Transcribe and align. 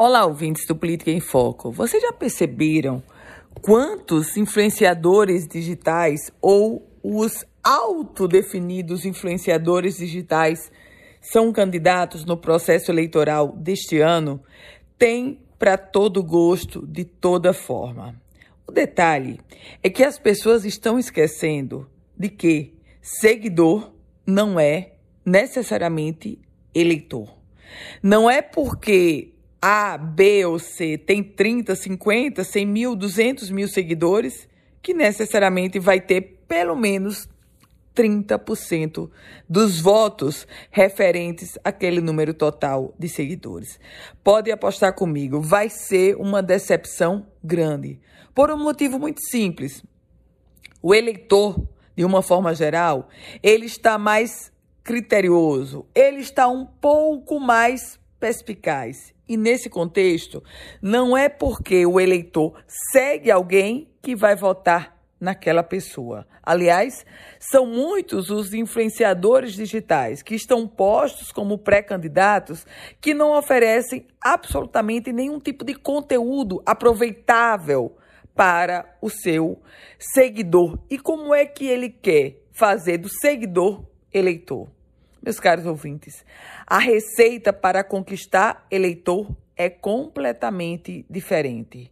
Olá, 0.00 0.24
ouvintes 0.24 0.64
do 0.64 0.76
Política 0.76 1.10
em 1.10 1.18
Foco. 1.18 1.72
Vocês 1.72 2.00
já 2.00 2.12
perceberam 2.12 3.02
quantos 3.60 4.36
influenciadores 4.36 5.44
digitais 5.48 6.30
ou 6.40 6.88
os 7.02 7.44
autodefinidos 7.64 9.04
influenciadores 9.04 9.96
digitais 9.96 10.70
são 11.20 11.52
candidatos 11.52 12.24
no 12.24 12.36
processo 12.36 12.92
eleitoral 12.92 13.48
deste 13.56 13.98
ano? 13.98 14.40
Tem 14.96 15.40
para 15.58 15.76
todo 15.76 16.22
gosto, 16.22 16.86
de 16.86 17.04
toda 17.04 17.52
forma. 17.52 18.14
O 18.68 18.70
detalhe 18.70 19.40
é 19.82 19.90
que 19.90 20.04
as 20.04 20.16
pessoas 20.16 20.64
estão 20.64 20.96
esquecendo 20.96 21.90
de 22.16 22.28
que 22.28 22.72
seguidor 23.02 23.90
não 24.24 24.60
é 24.60 24.92
necessariamente 25.26 26.38
eleitor. 26.72 27.36
Não 28.00 28.30
é 28.30 28.40
porque 28.40 29.32
a, 29.60 29.98
B 29.98 30.44
ou 30.46 30.58
C 30.58 30.96
tem 30.96 31.22
30, 31.22 31.74
50, 31.74 32.44
100 32.44 32.66
mil, 32.66 32.96
200 32.96 33.50
mil 33.50 33.68
seguidores, 33.68 34.48
que 34.80 34.94
necessariamente 34.94 35.78
vai 35.78 36.00
ter 36.00 36.44
pelo 36.46 36.76
menos 36.76 37.28
30% 37.98 39.10
dos 39.48 39.80
votos 39.80 40.46
referentes 40.70 41.58
àquele 41.64 42.00
número 42.00 42.32
total 42.32 42.94
de 42.96 43.08
seguidores. 43.08 43.80
Pode 44.22 44.52
apostar 44.52 44.94
comigo, 44.94 45.40
vai 45.40 45.68
ser 45.68 46.14
uma 46.16 46.40
decepção 46.40 47.26
grande. 47.42 47.98
Por 48.32 48.52
um 48.52 48.56
motivo 48.56 49.00
muito 49.00 49.20
simples. 49.20 49.82
O 50.80 50.94
eleitor, 50.94 51.60
de 51.96 52.04
uma 52.04 52.22
forma 52.22 52.54
geral, 52.54 53.08
ele 53.42 53.66
está 53.66 53.98
mais 53.98 54.52
criterioso, 54.84 55.84
ele 55.92 56.20
está 56.20 56.46
um 56.46 56.64
pouco 56.64 57.40
mais 57.40 57.98
perspicaz. 58.18 59.14
E 59.28 59.36
nesse 59.36 59.68
contexto, 59.68 60.42
não 60.80 61.16
é 61.16 61.28
porque 61.28 61.84
o 61.84 62.00
eleitor 62.00 62.54
segue 62.92 63.30
alguém 63.30 63.88
que 64.00 64.16
vai 64.16 64.34
votar 64.34 64.98
naquela 65.20 65.62
pessoa. 65.62 66.26
Aliás, 66.42 67.04
são 67.38 67.66
muitos 67.66 68.30
os 68.30 68.54
influenciadores 68.54 69.52
digitais 69.52 70.22
que 70.22 70.34
estão 70.34 70.66
postos 70.66 71.30
como 71.30 71.58
pré-candidatos 71.58 72.64
que 73.00 73.12
não 73.12 73.36
oferecem 73.36 74.06
absolutamente 74.20 75.12
nenhum 75.12 75.38
tipo 75.38 75.64
de 75.64 75.74
conteúdo 75.74 76.62
aproveitável 76.64 77.96
para 78.34 78.96
o 79.02 79.10
seu 79.10 79.60
seguidor. 79.98 80.78
E 80.88 80.98
como 80.98 81.34
é 81.34 81.44
que 81.44 81.66
ele 81.66 81.90
quer 81.90 82.36
fazer 82.52 82.98
do 82.98 83.08
seguidor 83.08 83.84
eleitor? 84.12 84.77
Meus 85.22 85.40
caros 85.40 85.66
ouvintes, 85.66 86.24
a 86.66 86.78
receita 86.78 87.52
para 87.52 87.82
conquistar 87.82 88.66
eleitor 88.70 89.28
é 89.56 89.68
completamente 89.68 91.04
diferente. 91.10 91.90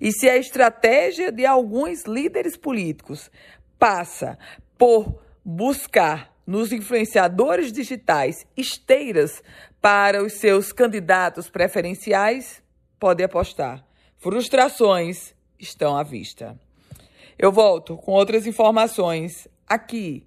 E 0.00 0.12
se 0.12 0.28
a 0.28 0.36
estratégia 0.36 1.30
de 1.30 1.44
alguns 1.44 2.04
líderes 2.04 2.56
políticos 2.56 3.30
passa 3.78 4.38
por 4.76 5.20
buscar 5.44 6.32
nos 6.46 6.72
influenciadores 6.72 7.72
digitais 7.72 8.46
esteiras 8.56 9.42
para 9.80 10.22
os 10.22 10.34
seus 10.34 10.72
candidatos 10.72 11.50
preferenciais, 11.50 12.62
pode 12.98 13.22
apostar. 13.22 13.84
Frustrações 14.16 15.34
estão 15.58 15.96
à 15.96 16.02
vista. 16.02 16.58
Eu 17.38 17.52
volto 17.52 17.96
com 17.96 18.12
outras 18.12 18.46
informações 18.46 19.46
aqui 19.66 20.26